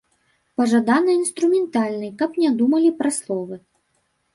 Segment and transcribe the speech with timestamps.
[0.61, 3.65] Пажадана інструментальнай, каб не думалі пра словы.